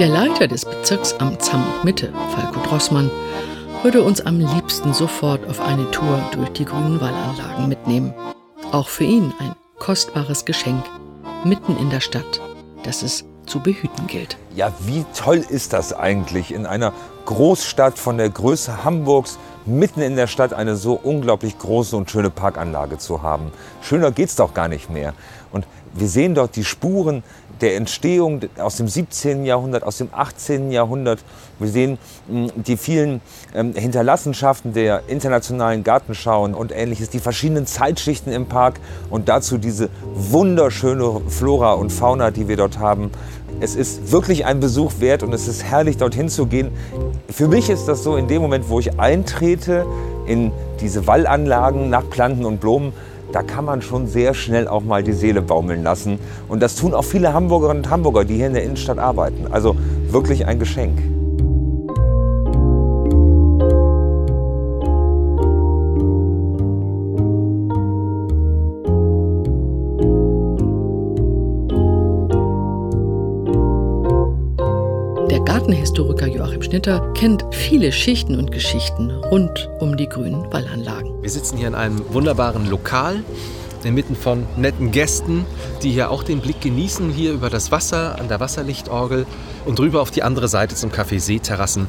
Der 0.00 0.08
Leiter 0.08 0.48
des 0.48 0.64
Bezirksamts 0.64 1.52
Hamburg-Mitte, 1.52 2.10
Falco 2.34 2.58
Drossmann, 2.66 3.10
würde 3.82 4.02
uns 4.02 4.22
am 4.22 4.40
liebsten 4.40 4.94
sofort 4.94 5.46
auf 5.46 5.60
eine 5.60 5.90
Tour 5.90 6.22
durch 6.32 6.48
die 6.52 6.64
grünen 6.64 6.98
Wallanlagen 7.02 7.68
mitnehmen. 7.68 8.14
Auch 8.72 8.88
für 8.88 9.04
ihn 9.04 9.34
ein 9.38 9.52
kostbares 9.78 10.46
Geschenk, 10.46 10.82
mitten 11.44 11.76
in 11.76 11.90
der 11.90 12.00
Stadt, 12.00 12.40
das 12.82 13.02
es 13.02 13.26
zu 13.44 13.60
behüten 13.60 14.06
gilt. 14.06 14.38
Ja, 14.54 14.72
wie 14.86 15.04
toll 15.14 15.44
ist 15.46 15.74
das 15.74 15.92
eigentlich, 15.92 16.50
in 16.54 16.64
einer 16.64 16.94
Großstadt 17.26 17.98
von 17.98 18.16
der 18.16 18.30
Größe 18.30 18.82
Hamburgs 18.84 19.38
mitten 19.66 20.00
in 20.00 20.16
der 20.16 20.28
Stadt 20.28 20.54
eine 20.54 20.76
so 20.76 20.94
unglaublich 20.94 21.58
große 21.58 21.94
und 21.94 22.10
schöne 22.10 22.30
Parkanlage 22.30 22.96
zu 22.96 23.22
haben. 23.22 23.52
Schöner 23.82 24.12
geht's 24.12 24.36
doch 24.36 24.54
gar 24.54 24.68
nicht 24.68 24.88
mehr. 24.88 25.12
Und 25.52 25.66
wir 25.92 26.08
sehen 26.08 26.34
dort 26.34 26.56
die 26.56 26.64
Spuren 26.64 27.22
der 27.60 27.76
Entstehung 27.76 28.40
aus 28.58 28.76
dem 28.76 28.88
17. 28.88 29.44
Jahrhundert, 29.44 29.82
aus 29.82 29.98
dem 29.98 30.08
18. 30.12 30.70
Jahrhundert. 30.70 31.20
Wir 31.58 31.68
sehen 31.68 31.98
hm, 32.28 32.50
die 32.56 32.76
vielen 32.76 33.20
ähm, 33.54 33.74
Hinterlassenschaften 33.74 34.72
der 34.72 35.02
internationalen 35.08 35.84
Gartenschauen 35.84 36.54
und 36.54 36.72
ähnliches, 36.72 37.10
die 37.10 37.18
verschiedenen 37.18 37.66
Zeitschichten 37.66 38.32
im 38.32 38.46
Park 38.46 38.80
und 39.10 39.28
dazu 39.28 39.58
diese 39.58 39.90
wunderschöne 40.14 41.20
Flora 41.28 41.74
und 41.74 41.90
Fauna, 41.92 42.30
die 42.30 42.48
wir 42.48 42.56
dort 42.56 42.78
haben. 42.78 43.10
Es 43.60 43.74
ist 43.74 44.10
wirklich 44.10 44.46
ein 44.46 44.60
Besuch 44.60 44.92
wert 45.00 45.22
und 45.22 45.34
es 45.34 45.46
ist 45.46 45.64
herrlich, 45.64 45.98
dorthin 45.98 46.28
zu 46.28 46.46
gehen. 46.46 46.70
Für 47.28 47.46
mich 47.46 47.68
ist 47.68 47.86
das 47.86 48.02
so, 48.02 48.16
in 48.16 48.26
dem 48.26 48.40
Moment, 48.40 48.68
wo 48.70 48.80
ich 48.80 48.98
eintrete 48.98 49.84
in 50.26 50.52
diese 50.80 51.06
Wallanlagen 51.06 51.90
nach 51.90 52.08
Planten 52.08 52.46
und 52.46 52.60
Blumen, 52.60 52.92
da 53.32 53.42
kann 53.42 53.64
man 53.64 53.82
schon 53.82 54.06
sehr 54.06 54.34
schnell 54.34 54.68
auch 54.68 54.82
mal 54.82 55.02
die 55.02 55.12
Seele 55.12 55.42
baumeln 55.42 55.82
lassen. 55.82 56.18
Und 56.48 56.60
das 56.62 56.76
tun 56.76 56.94
auch 56.94 57.04
viele 57.04 57.32
Hamburgerinnen 57.32 57.84
und 57.84 57.90
Hamburger, 57.90 58.24
die 58.24 58.36
hier 58.36 58.46
in 58.46 58.54
der 58.54 58.64
Innenstadt 58.64 58.98
arbeiten. 58.98 59.46
Also 59.50 59.76
wirklich 60.10 60.46
ein 60.46 60.58
Geschenk. 60.58 61.19
Gartenhistoriker 75.60 76.26
Joachim 76.26 76.62
Schnitter 76.62 77.12
kennt 77.12 77.44
viele 77.50 77.92
Schichten 77.92 78.38
und 78.38 78.50
Geschichten 78.50 79.10
rund 79.10 79.68
um 79.78 79.98
die 79.98 80.08
grünen 80.08 80.50
Wallanlagen. 80.50 81.22
Wir 81.22 81.28
sitzen 81.28 81.58
hier 81.58 81.68
in 81.68 81.74
einem 81.74 82.02
wunderbaren 82.14 82.66
Lokal 82.70 83.22
inmitten 83.84 84.16
von 84.16 84.46
netten 84.56 84.90
Gästen, 84.90 85.44
die 85.82 85.90
hier 85.90 86.10
auch 86.10 86.22
den 86.22 86.40
Blick 86.40 86.62
genießen, 86.62 87.10
hier 87.10 87.34
über 87.34 87.50
das 87.50 87.70
Wasser 87.70 88.18
an 88.18 88.28
der 88.28 88.40
Wasserlichtorgel 88.40 89.26
und 89.66 89.78
drüber 89.78 90.00
auf 90.00 90.10
die 90.10 90.22
andere 90.22 90.48
Seite 90.48 90.76
zum 90.76 90.92
Café 90.92 91.20
Seeterrassen. 91.20 91.88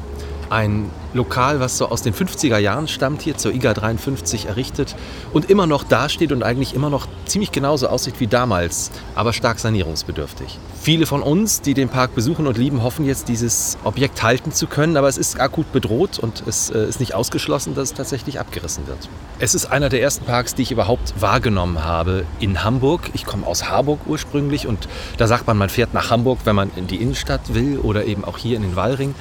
Ein 0.52 0.90
Lokal, 1.14 1.60
was 1.60 1.78
so 1.78 1.88
aus 1.88 2.02
den 2.02 2.12
50er 2.12 2.58
Jahren 2.58 2.86
stammt, 2.86 3.22
hier 3.22 3.38
zur 3.38 3.54
IGA 3.54 3.72
53 3.72 4.44
errichtet 4.48 4.94
und 5.32 5.48
immer 5.48 5.66
noch 5.66 5.82
dasteht 5.82 6.30
und 6.30 6.42
eigentlich 6.42 6.74
immer 6.74 6.90
noch 6.90 7.08
ziemlich 7.24 7.52
genauso 7.52 7.88
aussieht 7.88 8.16
wie 8.18 8.26
damals, 8.26 8.90
aber 9.14 9.32
stark 9.32 9.58
sanierungsbedürftig. 9.60 10.58
Viele 10.78 11.06
von 11.06 11.22
uns, 11.22 11.62
die 11.62 11.72
den 11.72 11.88
Park 11.88 12.14
besuchen 12.14 12.46
und 12.46 12.58
lieben, 12.58 12.82
hoffen 12.82 13.06
jetzt, 13.06 13.28
dieses 13.28 13.78
Objekt 13.82 14.22
halten 14.22 14.52
zu 14.52 14.66
können, 14.66 14.98
aber 14.98 15.08
es 15.08 15.16
ist 15.16 15.40
akut 15.40 15.72
bedroht 15.72 16.18
und 16.18 16.42
es 16.46 16.68
äh, 16.68 16.84
ist 16.86 17.00
nicht 17.00 17.14
ausgeschlossen, 17.14 17.74
dass 17.74 17.92
es 17.92 17.94
tatsächlich 17.94 18.38
abgerissen 18.38 18.86
wird. 18.86 19.08
Es 19.38 19.54
ist 19.54 19.64
einer 19.64 19.88
der 19.88 20.02
ersten 20.02 20.26
Parks, 20.26 20.54
die 20.54 20.60
ich 20.60 20.70
überhaupt 20.70 21.14
wahrgenommen 21.18 21.82
habe 21.82 22.26
in 22.40 22.62
Hamburg. 22.62 23.08
Ich 23.14 23.24
komme 23.24 23.46
aus 23.46 23.70
Harburg 23.70 24.00
ursprünglich 24.06 24.66
und 24.66 24.86
da 25.16 25.26
sagt 25.26 25.46
man, 25.46 25.56
man 25.56 25.70
fährt 25.70 25.94
nach 25.94 26.10
Hamburg, 26.10 26.40
wenn 26.44 26.56
man 26.56 26.70
in 26.76 26.88
die 26.88 26.96
Innenstadt 26.96 27.54
will 27.54 27.78
oder 27.78 28.04
eben 28.04 28.22
auch 28.22 28.36
hier 28.36 28.56
in 28.56 28.62
den 28.62 28.76
Wallring. 28.76 29.14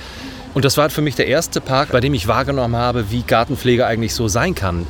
Und 0.54 0.66
das 0.66 0.76
war 0.78 0.90
für 0.90 1.02
mich 1.02 1.16
der 1.16 1.28
erste 1.28 1.62
Park, 1.62 1.92
bei 1.92 2.02
dem 2.02 2.14
ich 2.14 2.28
wahrgenommen 2.28 2.76
habe, 2.76 3.10
wie 3.10 3.22
Gartenpflege 3.22 3.86
eigentlich 3.86 4.14
so 4.14 4.28
sein 4.28 4.54
kann. 4.54 4.86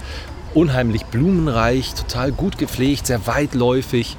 Unheimlich 0.56 1.06
blumenreich, 1.06 1.94
total 1.94 2.32
gut 2.32 2.58
gepflegt, 2.58 3.08
sehr 3.08 3.28
weitläufig. 3.28 4.18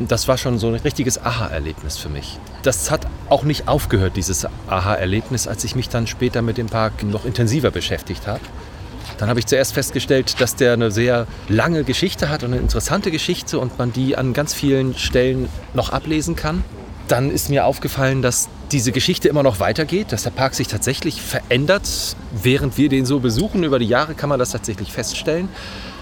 Das 0.00 0.26
war 0.26 0.38
schon 0.38 0.58
so 0.58 0.68
ein 0.68 0.74
richtiges 0.74 1.22
Aha-Erlebnis 1.22 1.98
für 1.98 2.08
mich. 2.08 2.38
Das 2.62 2.90
hat 2.90 3.06
auch 3.28 3.44
nicht 3.44 3.68
aufgehört, 3.68 4.16
dieses 4.16 4.46
Aha-Erlebnis, 4.66 5.46
als 5.46 5.62
ich 5.62 5.76
mich 5.76 5.88
dann 5.88 6.08
später 6.08 6.42
mit 6.42 6.58
dem 6.58 6.66
Park 6.66 7.04
noch 7.04 7.24
intensiver 7.24 7.70
beschäftigt 7.70 8.26
habe. 8.26 8.40
Dann 9.18 9.28
habe 9.28 9.38
ich 9.38 9.46
zuerst 9.46 9.74
festgestellt, 9.74 10.40
dass 10.40 10.56
der 10.56 10.72
eine 10.72 10.90
sehr 10.90 11.28
lange 11.48 11.84
Geschichte 11.84 12.28
hat 12.28 12.42
und 12.42 12.54
eine 12.54 12.60
interessante 12.60 13.12
Geschichte 13.12 13.60
und 13.60 13.78
man 13.78 13.92
die 13.92 14.16
an 14.16 14.32
ganz 14.32 14.52
vielen 14.52 14.98
Stellen 14.98 15.48
noch 15.74 15.90
ablesen 15.90 16.34
kann. 16.34 16.64
Dann 17.08 17.30
ist 17.30 17.50
mir 17.50 17.66
aufgefallen, 17.66 18.22
dass 18.22 18.48
diese 18.70 18.92
Geschichte 18.92 19.28
immer 19.28 19.42
noch 19.42 19.60
weitergeht, 19.60 20.12
dass 20.12 20.22
der 20.22 20.30
Park 20.30 20.54
sich 20.54 20.68
tatsächlich 20.68 21.20
verändert. 21.20 22.16
Während 22.30 22.78
wir 22.78 22.88
den 22.88 23.04
so 23.04 23.20
besuchen, 23.20 23.64
über 23.64 23.78
die 23.78 23.86
Jahre 23.86 24.14
kann 24.14 24.28
man 24.28 24.38
das 24.38 24.50
tatsächlich 24.50 24.92
feststellen. 24.92 25.48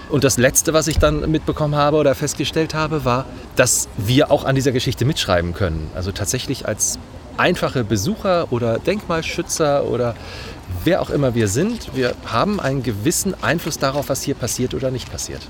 Und 0.09 0.23
das 0.23 0.37
Letzte, 0.37 0.73
was 0.73 0.87
ich 0.87 0.99
dann 0.99 1.31
mitbekommen 1.31 1.75
habe 1.75 1.97
oder 1.97 2.15
festgestellt 2.15 2.73
habe, 2.73 3.05
war, 3.05 3.25
dass 3.55 3.87
wir 3.97 4.29
auch 4.29 4.43
an 4.43 4.55
dieser 4.55 4.71
Geschichte 4.71 5.05
mitschreiben 5.05 5.53
können. 5.53 5.89
Also 5.95 6.11
tatsächlich 6.11 6.67
als 6.67 6.99
einfache 7.37 7.83
Besucher 7.83 8.51
oder 8.51 8.77
Denkmalschützer 8.79 9.85
oder 9.85 10.15
wer 10.83 11.01
auch 11.01 11.09
immer 11.09 11.33
wir 11.33 11.47
sind, 11.47 11.95
wir 11.95 12.13
haben 12.25 12.59
einen 12.59 12.83
gewissen 12.83 13.41
Einfluss 13.41 13.79
darauf, 13.79 14.09
was 14.09 14.21
hier 14.21 14.35
passiert 14.35 14.73
oder 14.73 14.91
nicht 14.91 15.09
passiert 15.11 15.41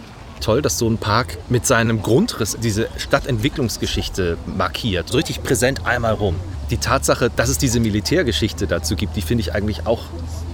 toll, 0.41 0.61
dass 0.61 0.77
so 0.77 0.89
ein 0.89 0.97
Park 0.97 1.37
mit 1.49 1.65
seinem 1.65 2.01
Grundriss 2.01 2.57
diese 2.61 2.89
Stadtentwicklungsgeschichte 2.97 4.37
markiert. 4.45 5.09
So 5.09 5.17
richtig 5.17 5.43
präsent 5.43 5.85
einmal 5.85 6.13
rum. 6.13 6.35
Die 6.69 6.77
Tatsache, 6.77 7.29
dass 7.35 7.49
es 7.49 7.57
diese 7.57 7.79
Militärgeschichte 7.79 8.67
dazu 8.67 8.95
gibt, 8.95 9.15
die 9.15 9.21
finde 9.21 9.41
ich 9.41 9.53
eigentlich 9.53 9.85
auch 9.85 10.03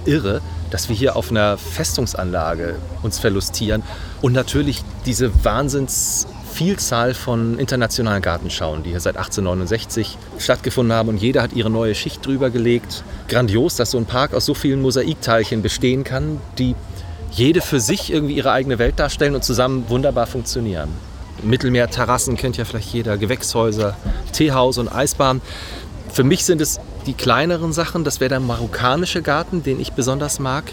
irre, 0.04 0.40
dass 0.70 0.88
wir 0.88 0.96
hier 0.96 1.16
auf 1.16 1.30
einer 1.30 1.56
Festungsanlage 1.56 2.76
uns 3.02 3.18
verlustieren 3.18 3.82
und 4.20 4.32
natürlich 4.32 4.82
diese 5.06 5.44
Wahnsinnsvielzahl 5.44 7.14
von 7.14 7.58
internationalen 7.58 8.20
Gartenschauen, 8.20 8.82
die 8.82 8.90
hier 8.90 9.00
seit 9.00 9.16
1869 9.16 10.18
stattgefunden 10.38 10.92
haben 10.92 11.08
und 11.08 11.18
jeder 11.18 11.42
hat 11.42 11.52
ihre 11.52 11.70
neue 11.70 11.94
Schicht 11.94 12.26
drüber 12.26 12.50
gelegt. 12.50 13.04
Grandios, 13.28 13.76
dass 13.76 13.92
so 13.92 13.98
ein 13.98 14.06
Park 14.06 14.34
aus 14.34 14.44
so 14.44 14.54
vielen 14.54 14.82
Mosaikteilchen 14.82 15.62
bestehen 15.62 16.04
kann, 16.04 16.40
die 16.58 16.74
jede 17.38 17.60
für 17.60 17.78
sich 17.78 18.12
irgendwie 18.12 18.34
ihre 18.34 18.50
eigene 18.50 18.78
Welt 18.78 18.98
darstellen 18.98 19.34
und 19.34 19.44
zusammen 19.44 19.84
wunderbar 19.88 20.26
funktionieren. 20.26 20.88
Mittelmeerterrassen 21.42 22.36
kennt 22.36 22.56
ja 22.56 22.64
vielleicht 22.64 22.92
jeder, 22.92 23.16
Gewächshäuser, 23.16 23.96
Teehaus 24.32 24.76
und 24.78 24.88
Eisbahn. 24.88 25.40
Für 26.12 26.24
mich 26.24 26.44
sind 26.44 26.60
es 26.60 26.80
die 27.06 27.14
kleineren 27.14 27.72
Sachen. 27.72 28.02
Das 28.02 28.18
wäre 28.18 28.30
der 28.30 28.40
marokkanische 28.40 29.22
Garten, 29.22 29.62
den 29.62 29.78
ich 29.80 29.92
besonders 29.92 30.40
mag. 30.40 30.64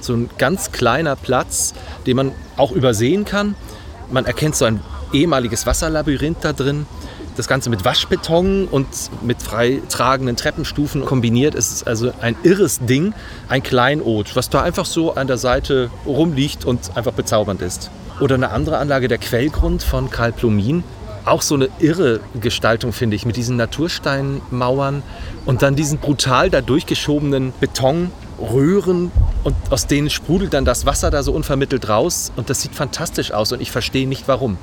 So 0.00 0.12
ein 0.12 0.28
ganz 0.36 0.72
kleiner 0.72 1.16
Platz, 1.16 1.72
den 2.06 2.16
man 2.16 2.32
auch 2.56 2.72
übersehen 2.72 3.24
kann. 3.24 3.54
Man 4.10 4.26
erkennt 4.26 4.56
so 4.56 4.66
ein 4.66 4.80
ehemaliges 5.12 5.64
Wasserlabyrinth 5.64 6.38
da 6.42 6.52
drin 6.52 6.86
das 7.36 7.48
Ganze 7.48 7.70
mit 7.70 7.84
Waschbeton 7.84 8.66
und 8.66 8.86
mit 9.22 9.42
freitragenden 9.42 10.36
Treppenstufen 10.36 11.04
kombiniert. 11.04 11.54
Es 11.54 11.70
ist 11.70 11.86
also 11.86 12.12
ein 12.20 12.36
irres 12.42 12.80
Ding, 12.80 13.14
ein 13.48 13.62
Kleinod, 13.62 14.36
was 14.36 14.50
da 14.50 14.62
einfach 14.62 14.86
so 14.86 15.14
an 15.14 15.26
der 15.26 15.38
Seite 15.38 15.90
rumliegt 16.06 16.64
und 16.64 16.96
einfach 16.96 17.12
bezaubernd 17.12 17.62
ist. 17.62 17.90
Oder 18.20 18.34
eine 18.34 18.50
andere 18.50 18.78
Anlage, 18.78 19.08
der 19.08 19.18
Quellgrund 19.18 19.82
von 19.82 20.10
Karl 20.10 20.32
Plumin. 20.32 20.84
Auch 21.24 21.42
so 21.42 21.54
eine 21.54 21.68
irre 21.78 22.20
Gestaltung, 22.40 22.92
finde 22.92 23.16
ich, 23.16 23.26
mit 23.26 23.36
diesen 23.36 23.56
Natursteinmauern 23.56 25.02
und 25.44 25.62
dann 25.62 25.76
diesen 25.76 25.98
brutal 25.98 26.50
da 26.50 26.60
durchgeschobenen 26.62 27.52
Betonröhren 27.60 29.12
und 29.44 29.54
aus 29.70 29.86
denen 29.86 30.10
sprudelt 30.10 30.54
dann 30.54 30.64
das 30.64 30.86
Wasser 30.86 31.10
da 31.10 31.22
so 31.22 31.32
unvermittelt 31.32 31.88
raus 31.88 32.32
und 32.36 32.50
das 32.50 32.62
sieht 32.62 32.74
fantastisch 32.74 33.32
aus 33.32 33.52
und 33.52 33.60
ich 33.60 33.70
verstehe 33.70 34.08
nicht 34.08 34.28
warum. 34.28 34.56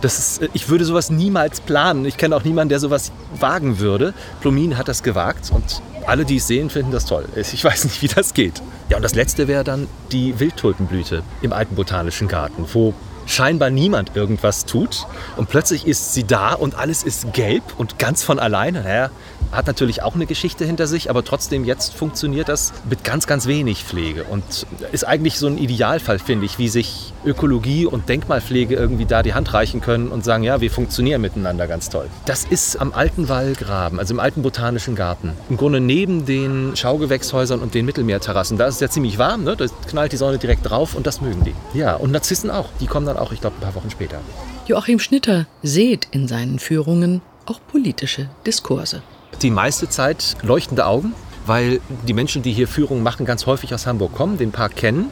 Das 0.00 0.18
ist, 0.18 0.50
ich 0.54 0.68
würde 0.68 0.84
sowas 0.84 1.10
niemals 1.10 1.60
planen. 1.60 2.04
Ich 2.04 2.16
kenne 2.16 2.34
auch 2.34 2.44
niemanden, 2.44 2.70
der 2.70 2.80
sowas 2.80 3.12
wagen 3.38 3.78
würde. 3.78 4.14
Plomin 4.40 4.78
hat 4.78 4.88
das 4.88 5.02
gewagt 5.02 5.50
und 5.52 5.82
alle, 6.06 6.24
die 6.24 6.36
es 6.36 6.46
sehen, 6.46 6.70
finden 6.70 6.90
das 6.90 7.04
toll. 7.04 7.26
Ich 7.36 7.62
weiß 7.64 7.84
nicht, 7.84 8.02
wie 8.02 8.08
das 8.08 8.34
geht. 8.34 8.62
Ja, 8.88 8.96
und 8.96 9.02
das 9.02 9.14
letzte 9.14 9.46
wäre 9.48 9.64
dann 9.64 9.86
die 10.12 10.40
Wildtulpenblüte 10.40 11.22
im 11.42 11.52
alten 11.52 11.74
botanischen 11.74 12.28
Garten, 12.28 12.64
wo 12.72 12.94
scheinbar 13.26 13.70
niemand 13.70 14.16
irgendwas 14.16 14.64
tut 14.64 15.06
und 15.36 15.48
plötzlich 15.48 15.86
ist 15.86 16.14
sie 16.14 16.24
da 16.24 16.54
und 16.54 16.74
alles 16.74 17.04
ist 17.04 17.32
gelb 17.32 17.62
und 17.78 17.98
ganz 17.98 18.24
von 18.24 18.38
alleine. 18.38 18.82
Naja, 18.82 19.10
hat 19.52 19.66
natürlich 19.66 20.02
auch 20.02 20.14
eine 20.14 20.26
Geschichte 20.26 20.64
hinter 20.64 20.86
sich, 20.86 21.10
aber 21.10 21.24
trotzdem 21.24 21.64
jetzt 21.64 21.94
funktioniert 21.94 22.48
das 22.48 22.72
mit 22.88 23.04
ganz, 23.04 23.26
ganz 23.26 23.46
wenig 23.46 23.84
Pflege 23.84 24.24
und 24.24 24.66
ist 24.92 25.04
eigentlich 25.04 25.38
so 25.38 25.46
ein 25.46 25.58
Idealfall, 25.58 26.18
finde 26.18 26.46
ich, 26.46 26.58
wie 26.58 26.68
sich 26.68 27.12
Ökologie 27.24 27.86
und 27.86 28.08
Denkmalpflege 28.08 28.74
irgendwie 28.74 29.06
da 29.06 29.22
die 29.22 29.34
Hand 29.34 29.52
reichen 29.52 29.80
können 29.80 30.08
und 30.08 30.24
sagen, 30.24 30.42
ja, 30.42 30.60
wir 30.60 30.70
funktionieren 30.70 31.20
miteinander 31.20 31.66
ganz 31.66 31.88
toll. 31.88 32.06
Das 32.24 32.44
ist 32.44 32.76
am 32.76 32.92
alten 32.92 33.28
Wallgraben, 33.28 33.98
also 33.98 34.14
im 34.14 34.20
alten 34.20 34.42
botanischen 34.42 34.94
Garten. 34.94 35.32
Im 35.48 35.56
Grunde 35.56 35.80
neben 35.80 36.24
den 36.24 36.76
Schaugewächshäusern 36.76 37.60
und 37.60 37.74
den 37.74 37.84
Mittelmeerterrassen. 37.84 38.56
Da 38.56 38.66
ist 38.66 38.74
es 38.74 38.80
ja 38.80 38.88
ziemlich 38.88 39.18
warm, 39.18 39.44
ne? 39.44 39.56
da 39.56 39.66
knallt 39.88 40.12
die 40.12 40.16
Sonne 40.16 40.38
direkt 40.38 40.68
drauf 40.68 40.94
und 40.94 41.06
das 41.06 41.20
mögen 41.20 41.44
die. 41.44 41.54
Ja, 41.78 41.94
und 41.96 42.12
Narzissen 42.12 42.50
auch. 42.50 42.68
Die 42.80 42.86
kommen 42.86 43.06
dann 43.06 43.16
auch, 43.16 43.32
ich 43.32 43.40
glaube, 43.40 43.56
ein 43.56 43.62
paar 43.62 43.74
Wochen 43.74 43.90
später. 43.90 44.20
Joachim 44.66 44.98
Schnitter 44.98 45.46
sät 45.62 46.08
in 46.10 46.28
seinen 46.28 46.58
Führungen 46.58 47.22
auch 47.46 47.60
politische 47.70 48.28
Diskurse. 48.46 49.02
Die 49.42 49.50
meiste 49.50 49.88
Zeit 49.88 50.36
leuchtende 50.42 50.86
Augen, 50.86 51.14
weil 51.46 51.80
die 52.06 52.12
Menschen, 52.12 52.42
die 52.42 52.52
hier 52.52 52.68
Führungen 52.68 53.02
machen, 53.02 53.24
ganz 53.26 53.46
häufig 53.46 53.72
aus 53.72 53.86
Hamburg 53.86 54.14
kommen, 54.14 54.36
den 54.36 54.52
Park 54.52 54.76
kennen, 54.76 55.06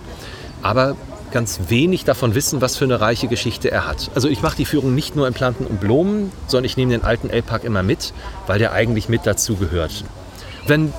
aber 0.63 0.97
ganz 1.31 1.61
wenig 1.69 2.05
davon 2.05 2.35
wissen, 2.35 2.61
was 2.61 2.77
für 2.77 2.85
eine 2.85 3.01
reiche 3.01 3.29
Geschichte 3.29 3.71
er 3.71 3.87
hat. 3.87 4.11
Also 4.15 4.29
ich 4.29 4.43
mache 4.43 4.57
die 4.57 4.65
Führung 4.65 4.95
nicht 4.95 5.17
nur 5.17 5.27
in 5.27 5.35
Planten 5.35 5.67
und 5.67 5.81
Blumen, 5.81 6.33
sondern 6.47 6.65
ich 6.65 6.77
nehme 6.77 6.93
den 6.93 7.05
alten 7.05 7.31
L-Park 7.31 7.65
immer 7.65 7.83
mit, 7.83 8.13
weil 8.47 8.59
der 8.59 8.73
eigentlich 8.73 9.09
mit 9.09 9.27
dazu 9.27 9.57
gehört. 9.57 10.05
Wenn 10.67 10.93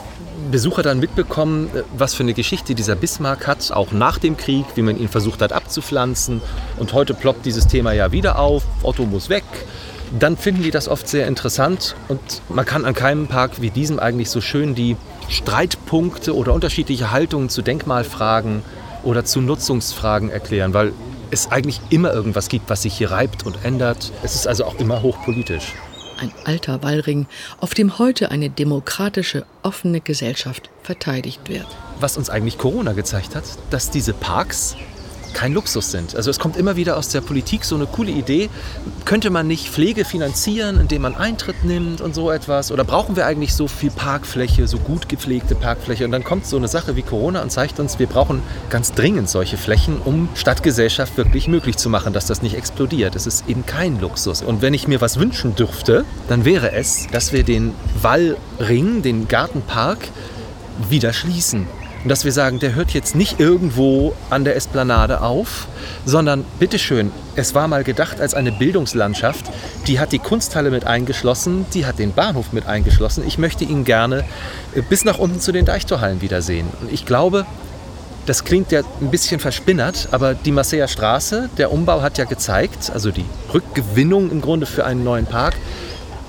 Besucher 0.52 0.84
dann 0.84 1.00
mitbekommen, 1.00 1.70
was 1.96 2.16
für 2.16 2.24
eine 2.24 2.34
Geschichte 2.34 2.74
dieser 2.74 2.96
Bismarck 2.96 3.46
hat, 3.46 3.72
auch 3.72 3.92
nach 3.92 4.18
dem 4.18 4.38
Krieg, 4.38 4.66
wie 4.76 4.82
man 4.82 4.98
ihn 4.98 5.10
versucht 5.10 5.42
hat 5.42 5.52
abzupflanzen. 5.52 6.42
Und 6.78 6.94
heute 6.94 7.14
ploppt 7.14 7.46
dieses 7.46 7.68
Thema 7.68 7.92
ja 7.92 8.12
wieder 8.12 8.40
auf, 8.40 8.64
Otto 8.82 9.06
muss 9.06 9.30
weg. 9.30 9.44
Dann 10.18 10.38
finden 10.38 10.64
die 10.64 10.72
das 10.72 10.88
oft 10.88 11.08
sehr 11.08 11.28
interessant 11.28 11.96
und 12.08 12.20
man 12.50 12.66
kann 12.66 12.86
an 12.86 12.94
keinem 12.94 13.28
Park 13.28 13.62
wie 13.62 13.70
diesem 13.70 14.00
eigentlich 14.00 14.30
so 14.30 14.42
schön 14.42 14.74
die 14.74 14.98
Streitpunkte 15.28 16.36
oder 16.36 16.54
unterschiedliche 16.54 17.12
Haltungen 17.12 17.50
zu 17.50 17.62
Denkmalfragen 17.62 18.64
oder 19.04 19.24
zu 19.24 19.42
Nutzungsfragen 19.42 20.30
erklären, 20.30 20.74
weil 20.74 20.94
es 21.32 21.52
eigentlich 21.52 21.80
immer 21.90 22.12
irgendwas 22.12 22.50
gibt, 22.50 22.70
was 22.70 22.82
sich 22.82 22.96
hier 22.96 23.12
reibt 23.12 23.46
und 23.46 23.64
ändert. 23.64 24.12
Es 24.24 24.34
ist 24.34 24.48
also 24.48 24.66
auch 24.66 24.80
immer 24.80 25.04
hochpolitisch 25.04 25.74
ein 26.20 26.32
alter 26.44 26.84
Wallring, 26.84 27.28
auf 27.60 27.74
dem 27.74 27.98
heute 27.98 28.32
eine 28.32 28.50
demokratische, 28.50 29.46
offene 29.64 30.02
Gesellschaft 30.02 30.70
verteidigt 30.84 31.48
wird. 31.48 31.68
Was 32.00 32.18
uns 32.18 32.30
eigentlich 32.30 32.58
Corona 32.58 32.94
gezeigt 32.94 33.36
hat, 33.36 33.44
dass 33.70 33.90
diese 33.90 34.14
Parks 34.14 34.76
kein 35.34 35.54
Luxus 35.54 35.92
sind. 35.92 36.16
Also 36.16 36.30
es 36.30 36.40
kommt 36.40 36.58
immer 36.58 36.76
wieder 36.76 36.98
aus 36.98 37.10
der 37.10 37.22
Politik 37.22 37.66
so 37.66 37.76
eine 37.76 37.86
coole 37.86 38.12
Idee, 38.12 38.50
könnte 39.06 39.30
man 39.30 39.48
nicht 39.48 39.70
Pflege 39.70 40.06
finanzieren, 40.06 40.80
indem 40.80 41.04
man 41.04 41.16
Eintritt 41.16 41.64
nimmt 41.64 42.02
und 42.02 42.14
so 42.14 42.32
etwas? 42.32 42.72
Oder 42.72 42.84
brauchen 42.84 43.16
wir 43.16 43.26
eigentlich 43.26 43.54
so 43.54 43.68
viel 43.68 43.92
Parkfläche, 43.92 44.68
so 44.68 44.78
gut 44.78 45.10
gepflegte 45.10 45.56
Parkfläche? 45.56 46.06
Und 46.06 46.12
dann 46.12 46.24
kommt 46.24 46.46
so 46.46 46.58
eine 46.58 46.68
Sache 46.68 46.96
wie 46.96 47.02
Corona 47.02 47.42
und 47.42 47.52
zeigt 47.52 47.80
uns, 47.80 48.00
wir 48.00 48.08
brauchen 48.08 48.42
ganz 48.70 48.94
dringend 48.94 49.30
solche 49.30 49.58
Flächen, 49.58 50.00
um 50.04 50.30
Stadtgesellschaft 50.36 51.18
wirklich 51.18 51.48
möglich 51.48 51.78
zu 51.78 51.90
machen, 51.90 52.14
dass 52.14 52.26
das 52.26 52.42
nicht 52.42 52.56
explodiert. 52.56 53.16
Es 53.16 53.28
ist 53.28 53.48
eben 53.48 53.66
kein 53.66 54.00
Luxus. 54.00 54.42
Und 54.42 54.62
wenn 54.62 54.74
ich 54.74 54.88
mir 54.88 55.02
was 55.02 55.20
wünschen 55.20 55.56
dürfte, 55.56 56.06
dann 56.28 56.46
wäre 56.46 56.72
es, 56.74 57.08
dass 57.12 57.34
wir 57.34 57.44
den 57.44 57.74
Wallring, 58.02 59.02
den 59.02 59.28
Gartenpark, 59.28 60.10
wieder 60.90 61.14
schließen. 61.14 61.68
Und 62.04 62.10
dass 62.10 62.24
wir 62.24 62.32
sagen, 62.32 62.60
der 62.60 62.76
hört 62.76 62.92
jetzt 62.92 63.16
nicht 63.16 63.40
irgendwo 63.40 64.14
an 64.30 64.46
der 64.46 64.56
Esplanade 64.56 65.22
auf, 65.22 65.68
sondern 66.06 66.46
bitteschön, 66.58 67.12
es 67.36 67.54
war 67.54 67.68
mal 67.68 67.84
gedacht 67.84 68.22
als 68.22 68.34
eine 68.34 68.54
Bildungslandschaft, 68.54 69.46
die 69.86 70.00
hat 70.00 70.14
die 70.14 70.20
Kunsthalle 70.20 70.72
mit 70.72 70.86
eingeschlossen, 70.86 71.66
die 71.74 71.86
hat 71.86 72.00
den 72.00 72.14
Bahnhof 72.14 72.54
mit 72.54 72.68
eingeschlossen. 72.68 73.26
Ich 73.28 73.38
möchte 73.38 73.66
ihn 73.66 73.84
gerne 73.84 74.24
äh, 74.76 74.82
bis 74.82 75.04
nach 75.04 75.18
unten 75.18 75.42
zu 75.42 75.52
den 75.52 75.66
Deichtorhallen 75.66 76.22
wiedersehen. 76.22 76.68
Und 76.82 76.92
ich 76.92 77.06
glaube, 77.06 77.46
das 78.26 78.46
klingt 78.46 78.72
ja 78.72 78.82
ein 79.02 79.12
bisschen 79.12 79.40
verspinnert, 79.40 80.10
aber 80.12 80.36
die 80.36 80.52
Marseiller 80.52 80.88
Straße, 80.88 81.50
der 81.58 81.72
Umbau 81.72 82.02
hat 82.02 82.18
ja 82.18 82.26
gezeigt, 82.26 82.92
also 82.94 83.12
die 83.12 83.26
Rückgewinnung 83.54 84.32
im 84.32 84.40
Grunde 84.40 84.68
für 84.68 84.86
einen 84.86 85.04
neuen 85.04 85.26
Park, 85.26 85.56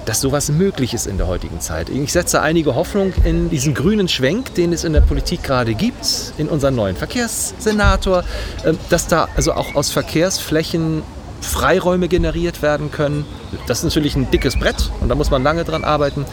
dass 0.06 0.20
sowas 0.20 0.50
möglich 0.50 0.94
ist 0.94 1.06
in 1.06 1.18
der 1.18 1.26
heutigen 1.26 1.60
Zeit. 1.60 1.88
Ich 1.88 2.12
setze 2.12 2.40
einige 2.42 2.74
Hoffnung 2.74 3.12
in 3.24 3.50
diesen 3.50 3.74
grünen 3.74 4.08
Schwenk, 4.08 4.54
den 4.54 4.72
es 4.72 4.84
in 4.84 4.92
der 4.92 5.00
Politik 5.00 5.42
gerade 5.42 5.74
gibt, 5.74 6.32
in 6.38 6.48
unseren 6.48 6.74
neuen 6.74 6.96
Verkehrssenator, 6.96 8.24
ähm, 8.64 8.78
dass 8.88 9.06
da 9.06 9.28
also 9.36 9.52
auch 9.52 9.74
aus 9.74 9.90
Verkehrsflächen 9.90 11.02
Freiräume 11.40 12.08
generiert 12.08 12.62
werden 12.62 12.90
können. 12.90 13.24
Das 13.66 13.78
ist 13.78 13.84
natürlich 13.84 14.14
ein 14.14 14.30
dickes 14.30 14.58
Brett 14.58 14.90
und 15.00 15.08
da 15.08 15.14
muss 15.14 15.30
man 15.30 15.42
lange 15.42 15.64
dran 15.64 15.84
arbeiten. 15.84 16.26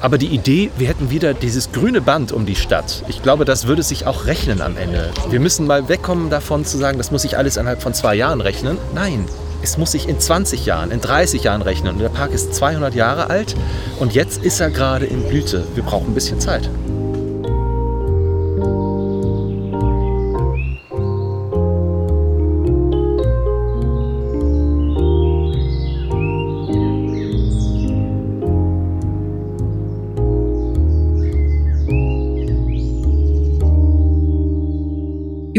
Aber 0.00 0.18
die 0.18 0.28
Idee, 0.28 0.70
wir 0.76 0.88
hätten 0.88 1.10
wieder 1.10 1.32
dieses 1.32 1.72
grüne 1.72 2.00
Band 2.00 2.30
um 2.30 2.44
die 2.44 2.54
Stadt, 2.54 3.02
ich 3.08 3.22
glaube, 3.22 3.44
das 3.44 3.66
würde 3.66 3.82
sich 3.82 4.06
auch 4.06 4.26
rechnen 4.26 4.60
am 4.60 4.76
Ende. 4.76 5.10
Wir 5.30 5.40
müssen 5.40 5.66
mal 5.66 5.88
wegkommen 5.88 6.28
davon 6.28 6.64
zu 6.64 6.76
sagen, 6.76 6.98
das 6.98 7.10
muss 7.10 7.22
sich 7.22 7.38
alles 7.38 7.56
innerhalb 7.56 7.82
von 7.82 7.94
zwei 7.94 8.14
Jahren 8.14 8.40
rechnen. 8.42 8.76
Nein, 8.94 9.26
es 9.66 9.78
muss 9.78 9.92
sich 9.92 10.08
in 10.08 10.20
20 10.20 10.64
Jahren, 10.64 10.92
in 10.92 11.00
30 11.00 11.42
Jahren 11.42 11.60
rechnen. 11.60 11.94
Und 11.94 11.98
der 12.00 12.08
Park 12.08 12.32
ist 12.32 12.54
200 12.54 12.94
Jahre 12.94 13.30
alt 13.30 13.56
und 13.98 14.14
jetzt 14.14 14.44
ist 14.44 14.60
er 14.60 14.70
gerade 14.70 15.06
in 15.06 15.24
Blüte. 15.24 15.66
Wir 15.74 15.82
brauchen 15.82 16.12
ein 16.12 16.14
bisschen 16.14 16.40
Zeit. 16.40 16.70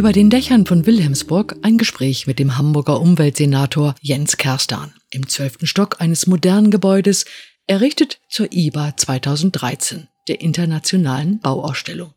Über 0.08 0.14
den 0.14 0.30
Dächern 0.30 0.66
von 0.66 0.86
Wilhelmsburg 0.86 1.58
ein 1.64 1.78
Gespräch 1.78 2.28
mit 2.28 2.40
dem 2.40 2.58
Hamburger 2.58 3.02
Umweltsenator 3.02 3.94
Jens 4.00 4.38
Kerstan 4.38 4.94
im 5.12 5.28
zwölften 5.28 5.68
Stock 5.68 6.00
eines 6.00 6.28
modernen 6.28 6.72
Gebäudes, 6.72 7.26
errichtet 7.68 8.22
zur 8.30 8.48
IBA 8.50 8.96
2013, 8.96 10.08
der 10.30 10.40
internationalen 10.40 11.42
Bauausstellung. 11.42 12.14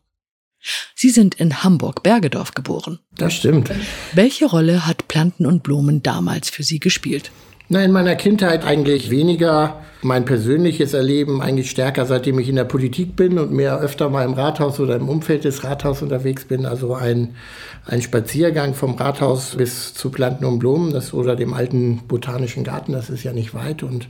Sie 0.95 1.09
sind 1.09 1.35
in 1.35 1.65
Hamburg-Bergedorf 1.65 2.53
geboren. 2.53 2.99
Das 3.13 3.33
stimmt. 3.33 3.69
Welche 4.13 4.45
Rolle 4.45 4.87
hat 4.87 5.09
Planten 5.09 5.45
und 5.45 5.61
Blumen 5.61 6.01
damals 6.01 6.49
für 6.49 6.63
Sie 6.63 6.79
gespielt? 6.79 7.29
Na, 7.73 7.81
in 7.85 7.93
meiner 7.93 8.17
Kindheit 8.17 8.65
eigentlich 8.65 9.11
weniger. 9.11 9.79
Mein 10.01 10.25
persönliches 10.25 10.93
Erleben 10.93 11.41
eigentlich 11.41 11.69
stärker, 11.69 12.05
seitdem 12.05 12.37
ich 12.37 12.49
in 12.49 12.57
der 12.57 12.65
Politik 12.65 13.15
bin 13.15 13.39
und 13.39 13.53
mehr 13.53 13.79
öfter 13.79 14.09
mal 14.09 14.25
im 14.25 14.33
Rathaus 14.33 14.77
oder 14.81 14.97
im 14.97 15.07
Umfeld 15.07 15.45
des 15.45 15.63
Rathauses 15.63 16.01
unterwegs 16.01 16.43
bin. 16.43 16.65
Also 16.65 16.95
ein 16.95 17.35
ein 17.87 18.01
Spaziergang 18.01 18.75
vom 18.75 18.93
Rathaus 18.93 19.55
bis 19.55 19.95
zu 19.95 20.11
Planten 20.11 20.45
und 20.45 20.59
Blumen, 20.59 20.93
das 20.93 21.15
oder 21.15 21.35
dem 21.35 21.53
alten 21.53 22.01
botanischen 22.07 22.63
Garten, 22.63 22.93
das 22.93 23.09
ist 23.09 23.23
ja 23.23 23.33
nicht 23.33 23.55
weit 23.55 23.81
und 23.81 24.07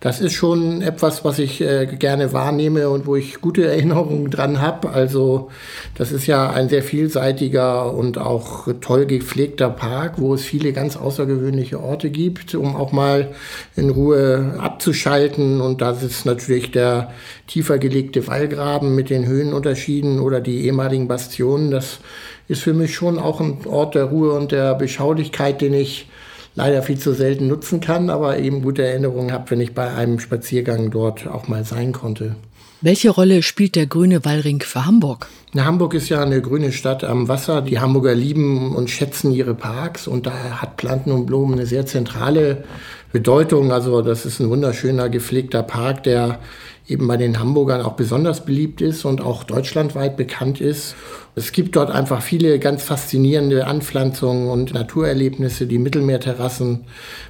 das 0.00 0.20
ist 0.20 0.32
schon 0.32 0.80
etwas, 0.80 1.22
was 1.22 1.38
ich 1.38 1.60
äh, 1.60 1.86
gerne 1.86 2.32
wahrnehme 2.32 2.88
und 2.88 3.06
wo 3.06 3.14
ich 3.14 3.42
gute 3.42 3.66
Erinnerungen 3.70 4.30
dran 4.30 4.62
habe. 4.62 4.90
Also 4.90 5.50
das 5.94 6.10
ist 6.10 6.26
ja 6.26 6.50
ein 6.50 6.70
sehr 6.70 6.82
vielseitiger 6.82 7.92
und 7.92 8.16
auch 8.16 8.66
toll 8.80 9.04
gepflegter 9.04 9.68
Park, 9.68 10.14
wo 10.16 10.32
es 10.32 10.42
viele 10.42 10.72
ganz 10.72 10.96
außergewöhnliche 10.96 11.80
Orte 11.80 12.08
gibt, 12.08 12.54
um 12.54 12.74
auch 12.74 12.91
mal 12.92 13.34
in 13.76 13.90
Ruhe 13.90 14.54
abzuschalten. 14.58 15.60
Und 15.60 15.80
das 15.80 16.02
ist 16.02 16.26
natürlich 16.26 16.70
der 16.70 17.12
tiefer 17.46 17.78
gelegte 17.78 18.26
Wallgraben 18.26 18.94
mit 18.94 19.10
den 19.10 19.26
Höhenunterschieden 19.26 20.20
oder 20.20 20.40
die 20.40 20.64
ehemaligen 20.64 21.08
Bastionen. 21.08 21.70
Das 21.70 22.00
ist 22.48 22.62
für 22.62 22.74
mich 22.74 22.94
schon 22.94 23.18
auch 23.18 23.40
ein 23.40 23.66
Ort 23.66 23.94
der 23.94 24.04
Ruhe 24.04 24.32
und 24.32 24.52
der 24.52 24.74
Beschaulichkeit, 24.74 25.60
den 25.60 25.74
ich 25.74 26.08
leider 26.54 26.82
viel 26.82 26.98
zu 26.98 27.12
selten 27.12 27.48
nutzen 27.48 27.80
kann, 27.80 28.10
aber 28.10 28.38
eben 28.38 28.62
gute 28.62 28.84
Erinnerungen 28.84 29.32
habe, 29.32 29.50
wenn 29.50 29.60
ich 29.60 29.74
bei 29.74 29.92
einem 29.92 30.18
Spaziergang 30.18 30.90
dort 30.90 31.26
auch 31.26 31.48
mal 31.48 31.64
sein 31.64 31.92
konnte. 31.92 32.36
Welche 32.84 33.10
Rolle 33.10 33.44
spielt 33.44 33.76
der 33.76 33.86
grüne 33.86 34.24
Wallring 34.24 34.60
für 34.60 34.84
Hamburg? 34.84 35.28
Na, 35.52 35.64
Hamburg 35.64 35.94
ist 35.94 36.08
ja 36.08 36.20
eine 36.20 36.42
grüne 36.42 36.72
Stadt 36.72 37.04
am 37.04 37.28
Wasser. 37.28 37.62
Die 37.62 37.78
Hamburger 37.78 38.12
lieben 38.12 38.74
und 38.74 38.90
schätzen 38.90 39.30
ihre 39.30 39.54
Parks 39.54 40.08
und 40.08 40.26
da 40.26 40.60
hat 40.60 40.78
Planten 40.78 41.12
und 41.12 41.26
Blumen 41.26 41.54
eine 41.54 41.66
sehr 41.66 41.86
zentrale 41.86 42.64
Bedeutung. 43.12 43.70
Also 43.70 44.02
das 44.02 44.26
ist 44.26 44.40
ein 44.40 44.50
wunderschöner 44.50 45.08
gepflegter 45.10 45.62
Park, 45.62 46.02
der 46.02 46.40
eben 46.88 47.06
bei 47.06 47.16
den 47.16 47.38
Hamburgern 47.38 47.80
auch 47.82 47.92
besonders 47.92 48.44
beliebt 48.44 48.80
ist 48.80 49.04
und 49.04 49.20
auch 49.20 49.44
deutschlandweit 49.44 50.16
bekannt 50.16 50.60
ist. 50.60 50.94
Es 51.34 51.52
gibt 51.52 51.76
dort 51.76 51.90
einfach 51.90 52.20
viele 52.22 52.58
ganz 52.58 52.82
faszinierende 52.82 53.66
Anpflanzungen 53.66 54.48
und 54.48 54.74
Naturerlebnisse, 54.74 55.66
die 55.66 55.78
Mittelmeerterrassen 55.78 56.84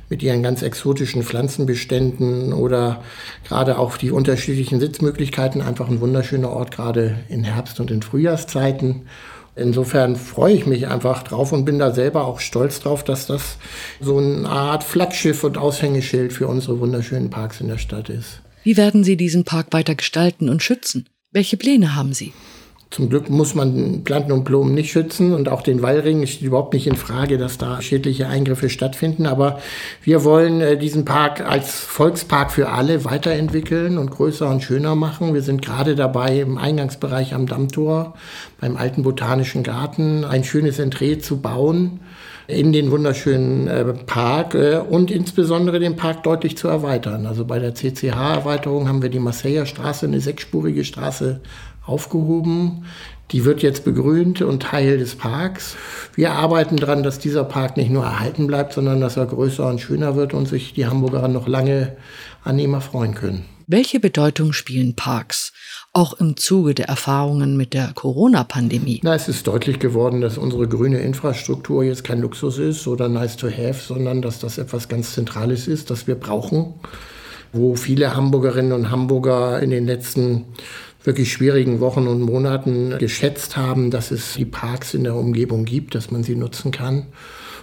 mit 0.09 0.23
ihren 0.23 0.43
ganz 0.43 0.63
exotischen 0.63 1.23
Pflanzenbeständen 1.23 2.53
oder 2.53 3.03
gerade 3.47 3.79
auch 3.79 3.97
die 3.97 4.11
unterschiedlichen 4.11 4.81
Sitzmöglichkeiten. 4.81 5.61
Einfach 5.61 5.89
ein 5.89 6.01
wunderschöner 6.01 6.51
Ort, 6.51 6.73
gerade 6.73 7.21
in 7.29 7.45
Herbst- 7.45 7.79
und 7.79 7.91
in 7.91 8.03
Frühjahrszeiten. 8.03 9.03
Insofern 9.55 10.17
freue 10.17 10.55
ich 10.55 10.67
mich 10.67 10.89
einfach 10.89 11.23
drauf 11.23 11.53
und 11.53 11.67
bin 11.67 11.79
da 11.79 11.93
selber 11.93 12.25
auch 12.25 12.41
stolz 12.41 12.81
drauf, 12.81 13.05
dass 13.05 13.27
das 13.27 13.59
so 14.01 14.17
eine 14.17 14.49
Art 14.49 14.83
Flaggschiff 14.83 15.45
und 15.45 15.59
Aushängeschild 15.59 16.33
für 16.33 16.49
unsere 16.49 16.81
wunderschönen 16.81 17.29
Parks 17.29 17.61
in 17.61 17.69
der 17.69 17.77
Stadt 17.77 18.09
ist. 18.09 18.41
Wie 18.65 18.77
werden 18.77 19.03
Sie 19.03 19.17
diesen 19.17 19.45
Park 19.45 19.69
weiter 19.73 19.97
gestalten 19.97 20.49
und 20.49 20.63
schützen? 20.63 21.07
Welche 21.33 21.57
Pläne 21.57 21.97
haben 21.97 22.13
Sie? 22.13 22.33
Zum 22.91 23.09
Glück 23.09 23.31
muss 23.31 23.55
man 23.55 24.05
Planten 24.05 24.33
und 24.33 24.45
Blumen 24.45 24.75
nicht 24.75 24.93
schützen 24.93 25.33
und 25.33 25.49
auch 25.49 25.63
den 25.63 25.81
Wallring 25.81 26.27
steht 26.27 26.43
überhaupt 26.43 26.75
nicht 26.75 26.87
in 26.87 26.95
Frage, 26.95 27.39
dass 27.39 27.57
da 27.57 27.81
schädliche 27.81 28.29
Eingriffe 28.29 28.69
stattfinden. 28.69 29.27
Aber 29.27 29.61
wir 30.03 30.25
wollen 30.25 30.61
äh, 30.61 30.77
diesen 30.77 31.07
Park 31.07 31.41
als 31.41 31.81
Volkspark 31.81 32.53
für 32.53 32.69
alle 32.69 33.07
weiterentwickeln 33.07 33.97
und 33.97 34.11
größer 34.11 34.49
und 34.49 34.63
schöner 34.63 34.95
machen. 34.95 35.33
Wir 35.33 35.43
sind 35.43 35.63
gerade 35.63 35.97
dabei, 35.97 36.41
im 36.41 36.59
Eingangsbereich 36.59 37.35
am 37.35 37.47
Dammtor 37.47 38.15
beim 38.61 38.77
alten 38.77 39.03
Botanischen 39.03 39.63
Garten 39.63 40.27
ein 40.27 40.45
schönes 40.45 40.79
Entree 40.79 41.19
zu 41.19 41.39
bauen 41.39 41.99
in 42.53 42.73
den 42.73 42.91
wunderschönen 42.91 43.69
äh, 43.69 43.85
Park 44.07 44.55
äh, 44.55 44.77
und 44.77 45.11
insbesondere 45.11 45.81
den 45.81 45.97
Park 45.97 46.23
deutlich 46.23 46.57
zu 46.57 46.69
erweitern. 46.69 47.27
Also 47.27 47.45
bei 47.45 47.59
der 47.59 47.75
CCH-Erweiterung 47.75 48.89
haben 48.89 49.03
wir 49.03 49.09
die 49.09 49.19
Marseiller 49.19 49.67
Straße, 49.67 50.07
eine 50.07 50.21
sechsspurige 50.21 50.85
Straße, 50.85 51.41
aufgehoben. 51.85 52.85
Die 53.31 53.45
wird 53.45 53.63
jetzt 53.63 53.85
begrünt 53.85 54.43
und 54.43 54.63
Teil 54.63 54.99
des 54.99 55.17
Parks. 55.17 55.77
Wir 56.15 56.33
arbeiten 56.33 56.77
daran, 56.77 57.03
dass 57.03 57.19
dieser 57.19 57.45
Park 57.45 57.77
nicht 57.77 57.91
nur 57.91 58.05
erhalten 58.05 58.47
bleibt, 58.47 58.75
sondern 58.75 59.01
dass 59.01 59.17
er 59.17 59.27
größer 59.27 59.67
und 59.67 59.81
schöner 59.81 60.17
wird 60.17 60.35
und 60.35 60.47
sich 60.47 60.75
die 60.75 60.87
Hamburger 60.87 61.27
noch 61.29 61.49
lange 61.49 61.97
an 62.45 62.59
ihm 62.59 62.75
erfreuen 62.75 63.15
können. 63.15 63.47
Welche 63.67 64.01
Bedeutung 64.01 64.53
spielen 64.53 64.97
Parks? 64.97 65.53
Auch 65.95 66.15
im 66.15 66.39
Zuge 66.39 66.75
der 66.75 66.89
Erfahrungen 66.89 67.59
mit 67.59 67.75
der 67.75 67.93
Corona-Pandemie. 67.95 69.01
Na, 69.03 69.15
es 69.15 69.29
ist 69.29 69.47
deutlich 69.47 69.79
geworden, 69.79 70.23
dass 70.23 70.39
unsere 70.39 70.67
grüne 70.67 71.01
Infrastruktur 71.01 71.85
jetzt 71.85 72.03
kein 72.03 72.23
Luxus 72.23 72.57
ist 72.57 72.87
oder 72.87 73.11
nice 73.11 73.37
to 73.37 73.49
have, 73.49 73.75
sondern 73.75 74.23
dass 74.23 74.39
das 74.39 74.57
etwas 74.57 74.89
ganz 74.89 75.13
Zentrales 75.13 75.69
ist, 75.69 75.91
das 75.91 76.07
wir 76.07 76.15
brauchen. 76.15 76.73
Wo 77.53 77.77
viele 77.77 78.17
Hamburgerinnen 78.17 78.73
und 78.73 78.91
Hamburger 78.91 79.61
in 79.61 79.69
den 79.69 79.85
letzten 79.85 80.47
wirklich 81.05 81.31
schwierigen 81.31 81.81
Wochen 81.81 82.07
und 82.07 82.23
Monaten 82.23 82.97
geschätzt 82.99 83.59
haben, 83.59 83.91
dass 83.91 84.13
es 84.13 84.33
die 84.33 84.47
Parks 84.47 84.95
in 84.95 85.05
der 85.05 85.15
Umgebung 85.15 85.67
gibt, 85.67 85.95
dass 85.95 86.11
man 86.11 86.23
sie 86.23 86.37
nutzen 86.37 86.71
kann. 86.71 87.09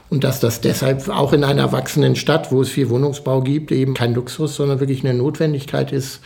Und 0.09 0.23
dass 0.23 0.39
das 0.39 0.59
deshalb 0.61 1.07
auch 1.09 1.33
in 1.33 1.43
einer 1.43 1.61
erwachsenen 1.61 2.15
Stadt, 2.15 2.51
wo 2.51 2.61
es 2.61 2.69
viel 2.69 2.89
Wohnungsbau 2.89 3.41
gibt, 3.41 3.71
eben 3.71 3.93
kein 3.93 4.15
Luxus, 4.15 4.55
sondern 4.55 4.79
wirklich 4.79 5.05
eine 5.05 5.13
Notwendigkeit 5.13 5.91
ist, 5.91 6.21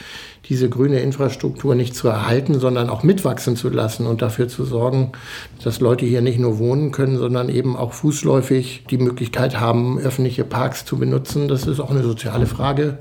diese 0.49 0.69
grüne 0.69 0.99
Infrastruktur 0.99 1.75
nicht 1.75 1.95
zu 1.95 2.07
erhalten, 2.07 2.59
sondern 2.59 2.89
auch 2.89 3.03
mitwachsen 3.03 3.55
zu 3.55 3.69
lassen 3.69 4.07
und 4.07 4.21
dafür 4.21 4.47
zu 4.47 4.65
sorgen, 4.65 5.11
dass 5.63 5.79
Leute 5.79 6.05
hier 6.05 6.21
nicht 6.21 6.39
nur 6.39 6.59
wohnen 6.59 6.91
können, 6.91 7.17
sondern 7.17 7.49
eben 7.49 7.75
auch 7.77 7.93
fußläufig 7.93 8.85
die 8.89 8.97
Möglichkeit 8.97 9.59
haben, 9.59 9.99
öffentliche 9.99 10.43
Parks 10.43 10.85
zu 10.85 10.97
benutzen. 10.97 11.47
Das 11.47 11.65
ist 11.65 11.79
auch 11.79 11.91
eine 11.91 12.03
soziale 12.03 12.45
Frage. 12.45 12.99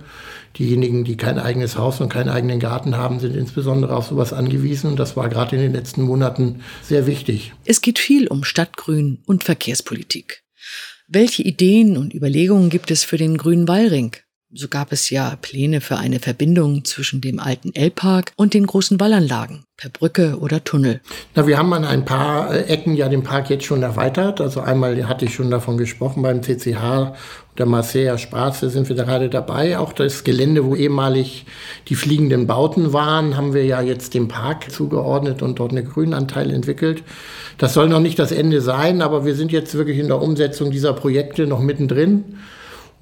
Diejenigen, 0.59 1.05
die 1.05 1.17
kein 1.17 1.39
eigenes 1.39 1.79
Haus 1.79 2.01
und 2.01 2.11
keinen 2.11 2.29
eigenen 2.29 2.61
Garten 2.61 2.97
haben, 2.97 3.21
sind 3.21 3.35
insbesondere 3.35 3.97
auf 3.97 4.07
sowas 4.07 4.33
angewiesen. 4.33 4.91
Und 4.91 4.99
das 4.99 5.17
war 5.17 5.29
gerade 5.29 5.57
in 5.57 5.63
den 5.63 5.73
letzten 5.73 6.03
Monaten 6.03 6.61
sehr 6.83 7.07
wichtig. 7.07 7.53
Es 7.65 7.81
geht 7.81 7.99
viel 7.99 8.29
um 8.29 8.45
Stadtgrün 8.45 9.23
und 9.27 9.45
Verkehrspolitik. 9.45 10.43
Welche 11.15 11.43
Ideen 11.43 11.99
und 11.99 12.15
Überlegungen 12.15 12.71
gibt 12.71 12.91
es 12.91 13.05
für 13.05 13.19
den 13.19 13.37
grünen 13.37 13.69
Wallring? 13.69 14.17
So 14.55 14.69
gab 14.69 14.93
es 14.93 15.09
ja 15.09 15.39
Pläne 15.41 15.81
für 15.81 15.97
eine 15.97 16.19
Verbindung 16.19 16.85
zwischen 16.85 17.23
dem 17.23 17.41
alten 17.41 17.75
L-Park 17.75 18.33
und 18.37 18.53
den 18.53 18.67
großen 18.67 19.01
Wallanlagen, 19.01 19.65
per 19.79 19.89
Brücke 19.89 20.37
oder 20.41 20.63
Tunnel. 20.63 21.01
Na, 21.35 21.47
wir 21.47 21.57
haben 21.57 21.73
an 21.73 21.87
ein 21.87 22.05
paar 22.05 22.55
äh, 22.55 22.65
Ecken 22.65 22.95
ja 22.95 23.09
den 23.09 23.23
Park 23.23 23.49
jetzt 23.49 23.65
schon 23.65 23.83
erweitert. 23.83 24.43
Also 24.43 24.61
einmal 24.61 25.09
hatte 25.09 25.25
ich 25.25 25.33
schon 25.33 25.51
davon 25.51 25.79
gesprochen 25.79 26.23
beim 26.23 26.43
CCH 26.43 27.15
und 27.49 27.59
der 27.59 27.65
Marseilla 27.65 28.19
Straße 28.19 28.69
sind 28.69 28.91
wir 28.91 28.97
gerade 28.97 29.31
dabei. 29.31 29.79
Auch 29.79 29.95
das 29.95 30.23
Gelände, 30.23 30.67
wo 30.67 30.77
ehemalig 30.77 31.47
die 31.89 31.95
fliegenden 31.95 32.47
Bauten 32.47 32.93
waren, 32.93 33.39
haben 33.39 33.55
wir 33.55 33.65
ja 33.65 33.81
jetzt 33.81 34.13
dem 34.13 34.29
Park 34.29 34.71
zugeordnet 34.71 35.41
und 35.41 35.61
dort 35.61 35.73
einen 35.73 35.89
Grünanteil 35.89 36.51
entwickelt. 36.51 37.05
Das 37.57 37.73
soll 37.73 37.89
noch 37.89 38.01
nicht 38.01 38.19
das 38.19 38.33
Ende 38.33 38.61
sein, 38.61 39.01
aber 39.01 39.25
wir 39.25 39.35
sind 39.35 39.51
jetzt 39.51 39.75
wirklich 39.77 39.97
in 39.97 40.09
der 40.09 40.21
Umsetzung 40.21 40.71
dieser 40.71 40.93
Projekte 40.93 41.47
noch 41.47 41.61
mittendrin 41.61 42.37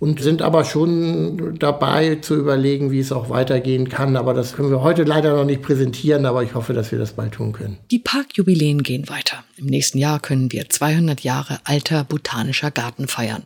und 0.01 0.21
sind 0.21 0.41
aber 0.41 0.65
schon 0.65 1.59
dabei 1.59 2.17
zu 2.17 2.35
überlegen, 2.35 2.91
wie 2.91 2.99
es 2.99 3.13
auch 3.13 3.29
weitergehen 3.29 3.89
kann. 3.89 4.17
Aber 4.17 4.35
das 4.35 4.55
können 4.55 4.71
wir 4.71 4.83
heute 4.83 5.05
leider 5.05 5.37
noch 5.37 5.45
nicht 5.45 5.63
präsentieren, 5.63 6.25
aber 6.27 6.43
ich 6.43 6.55
hoffe, 6.55 6.73
dass 6.73 6.91
wir 6.91 6.99
das 6.99 7.13
bald 7.13 7.33
tun 7.33 7.53
können. 7.53 7.79
Die 7.91 7.99
Parkjubiläen 7.99 8.83
gehen 8.83 9.09
weiter. 9.11 9.45
Im 9.57 9.67
nächsten 9.67 9.99
Jahr 9.99 10.19
können 10.19 10.51
wir 10.51 10.69
200 10.69 11.21
Jahre 11.21 11.61
alter 11.65 12.05
botanischer 12.05 12.71
Garten 12.71 13.07
feiern. 13.07 13.45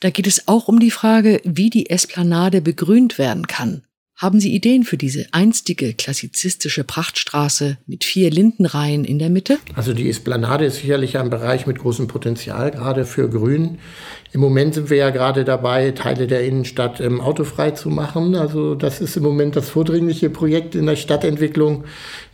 Da 0.00 0.08
geht 0.08 0.26
es 0.26 0.48
auch 0.48 0.68
um 0.68 0.80
die 0.80 0.90
Frage, 0.90 1.40
wie 1.44 1.68
die 1.68 1.90
Esplanade 1.90 2.62
begrünt 2.62 3.18
werden 3.18 3.46
kann. 3.46 3.82
Haben 4.16 4.38
Sie 4.38 4.54
Ideen 4.54 4.84
für 4.84 4.96
diese 4.96 5.26
einstige 5.32 5.92
klassizistische 5.92 6.84
Prachtstraße 6.84 7.78
mit 7.88 8.04
vier 8.04 8.30
Lindenreihen 8.30 9.04
in 9.04 9.18
der 9.18 9.28
Mitte? 9.28 9.58
Also 9.74 9.92
die 9.92 10.08
Esplanade 10.08 10.66
ist 10.66 10.76
sicherlich 10.76 11.18
ein 11.18 11.30
Bereich 11.30 11.66
mit 11.66 11.80
großem 11.80 12.06
Potenzial, 12.06 12.70
gerade 12.70 13.06
für 13.06 13.28
Grün. 13.28 13.78
Im 14.32 14.40
Moment 14.40 14.74
sind 14.74 14.88
wir 14.88 14.98
ja 14.98 15.10
gerade 15.10 15.44
dabei, 15.44 15.90
Teile 15.90 16.28
der 16.28 16.44
Innenstadt 16.44 17.00
ähm, 17.00 17.20
autofrei 17.20 17.72
zu 17.72 17.90
machen. 17.90 18.36
Also 18.36 18.76
das 18.76 19.00
ist 19.00 19.16
im 19.16 19.24
Moment 19.24 19.56
das 19.56 19.68
vordringliche 19.68 20.30
Projekt 20.30 20.76
in 20.76 20.86
der 20.86 20.96
Stadtentwicklung. 20.96 21.82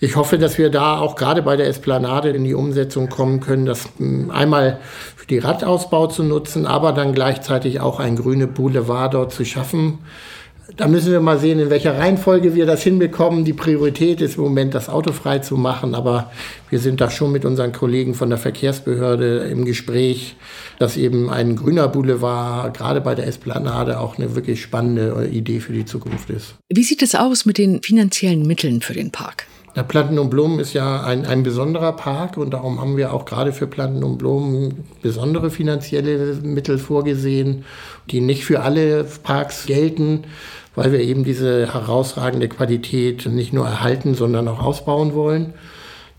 Ich 0.01 0.17
hoffe, 0.17 0.37
dass 0.37 0.59
wir 0.59 0.69
da 0.69 0.99
auch 0.99 1.17
gerade 1.17 1.41
bei 1.41 1.57
der 1.57 1.67
Esplanade 1.67 2.29
in 2.29 2.45
die 2.45 2.55
Umsetzung 2.55 3.09
kommen 3.09 3.41
können, 3.41 3.65
das 3.65 3.89
ähm, 3.99 4.31
einmal 4.31 4.81
für 5.17 5.27
die 5.27 5.39
Radausbau 5.39 6.09
zu 6.09 6.25
nutzen, 6.25 6.67
aber 6.67 6.93
dann 6.93 7.15
gleichzeitig 7.15 7.81
auch 7.81 8.01
ein 8.01 8.17
grüne 8.17 8.47
Boulevard 8.47 9.15
dort 9.15 9.33
zu 9.33 9.47
schaffen 9.47 10.01
da 10.77 10.89
müssen 10.89 11.13
wir 11.13 11.21
mal 11.21 11.39
sehen, 11.39 11.59
in 11.59 11.71
welcher 11.71 11.99
Reihenfolge 11.99 12.55
wir 12.55 12.67
das 12.67 12.83
hinbekommen. 12.83 13.45
Die 13.45 13.53
Priorität 13.53 14.21
ist 14.21 14.37
im 14.37 14.45
Moment, 14.45 14.75
das 14.75 14.89
Auto 14.89 15.13
frei 15.13 15.39
zu 15.39 15.57
machen, 15.57 15.95
aber 15.95 16.31
wir 16.69 16.79
sind 16.79 17.01
da 17.01 17.11
schon 17.11 17.33
mit 17.33 17.45
unseren 17.45 17.73
Kollegen 17.73 18.15
von 18.15 18.29
der 18.29 18.39
Verkehrsbehörde 18.39 19.49
im 19.51 19.65
Gespräch, 19.65 20.37
dass 20.79 20.97
eben 20.97 21.31
ein 21.31 21.57
grüner 21.57 21.89
Boulevard 21.89 22.77
gerade 22.77 23.01
bei 23.01 23.15
der 23.15 23.27
Esplanade 23.27 24.01
auch 24.01 24.19
eine 24.19 24.35
wirklich 24.35 24.63
spannende 24.63 25.29
Idee 25.31 25.61
für 25.61 25.73
die 25.73 25.85
Zukunft 25.85 26.31
ist. 26.31 26.55
Wie 26.69 26.83
sieht 26.83 27.03
es 27.03 27.15
aus 27.15 27.45
mit 27.47 27.59
den 27.59 27.83
finanziellen 27.83 28.47
Mitteln 28.47 28.81
für 28.81 28.95
den 28.95 29.11
Park? 29.11 29.47
Der 29.77 29.85
Planten 29.85 30.19
und 30.19 30.31
Blumen 30.31 30.59
ist 30.59 30.73
ja 30.73 31.03
ein, 31.03 31.25
ein 31.25 31.43
besonderer 31.43 31.93
Park 31.93 32.37
und 32.37 32.51
darum 32.51 32.81
haben 32.81 32.97
wir 32.97 33.13
auch 33.13 33.25
gerade 33.25 33.53
für 33.53 33.67
Planten 33.67 34.03
und 34.03 34.19
Blumen 34.19 34.85
besondere 35.01 35.51
finanzielle 35.51 36.35
Mittel 36.43 36.79
vorgesehen, 36.79 37.65
die 38.11 38.21
nicht 38.21 38.45
für 38.45 38.61
alle 38.63 39.05
Parks 39.23 39.67
gelten 39.67 40.25
weil 40.75 40.93
wir 40.93 41.01
eben 41.01 41.25
diese 41.25 41.73
herausragende 41.73 42.49
Qualität 42.49 43.27
nicht 43.27 43.53
nur 43.53 43.67
erhalten, 43.67 44.15
sondern 44.15 44.49
auch 44.49 44.63
ausbauen 44.63 45.15
wollen. 45.15 45.55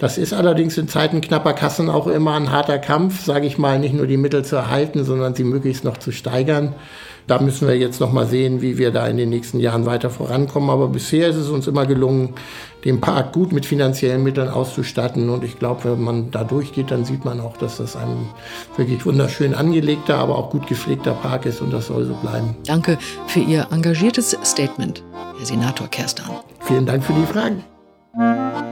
Das 0.02 0.18
ist 0.18 0.34
allerdings 0.34 0.80
in 0.80 0.88
Zeiten 0.88 1.22
knapper 1.22 1.54
Kassen 1.54 1.88
auch 1.88 2.08
immer 2.08 2.34
ein 2.34 2.52
harter 2.52 2.80
Kampf, 2.80 3.24
sage 3.24 3.46
ich 3.46 3.60
mal, 3.60 3.78
nicht 3.78 3.94
nur 3.94 4.08
die 4.08 4.18
Mittel 4.18 4.44
zu 4.44 4.56
erhalten, 4.56 5.04
sondern 5.04 5.36
sie 5.36 5.44
möglichst 5.44 5.84
noch 5.84 5.98
zu 5.98 6.12
steigern. 6.12 6.74
Da 7.28 7.38
müssen 7.38 7.68
wir 7.68 7.78
jetzt 7.78 8.02
noch 8.02 8.12
mal 8.12 8.26
sehen, 8.26 8.64
wie 8.64 8.80
wir 8.80 8.90
da 8.90 9.06
in 9.06 9.18
den 9.18 9.30
nächsten 9.30 9.60
Jahren 9.60 9.86
weiter 9.86 10.10
vorankommen. 10.10 10.72
Aber 10.72 10.88
bisher 10.88 11.28
ist 11.28 11.36
es 11.36 11.50
uns 11.50 11.68
immer 11.68 11.86
gelungen, 11.86 12.34
den 12.84 13.00
Park 13.00 13.32
gut 13.32 13.52
mit 13.52 13.68
finanziellen 13.68 14.24
Mitteln 14.24 14.50
auszustatten. 14.50 15.30
Und 15.30 15.44
ich 15.44 15.60
glaube, 15.60 15.84
wenn 15.84 16.02
man 16.02 16.32
da 16.32 16.46
durchgeht, 16.46 16.90
dann 16.90 17.06
sieht 17.06 17.24
man 17.24 17.40
auch, 17.40 17.58
dass 17.58 17.78
das 17.78 17.96
ein 17.96 18.28
wirklich 18.78 19.06
wunderschön 19.06 19.54
angelegter, 19.54 20.18
aber 20.18 20.36
auch 20.36 20.50
gut 20.50 20.66
gepflegter 20.66 21.14
Park 21.14 21.46
ist 21.46 21.62
und 21.62 21.72
das 21.72 21.86
soll 21.86 22.06
so 22.06 22.16
bleiben. 22.16 22.56
Danke 22.66 22.98
für 23.28 23.42
Ihr 23.42 23.68
engagiertes 23.70 24.36
Statement, 24.44 25.04
Herr 25.38 25.46
Senator 25.46 25.88
Kerstan. 25.90 26.32
Vielen 26.62 26.88
Dank 26.88 27.04
für 27.04 27.14
die 27.14 27.26
Fragen. 27.32 28.71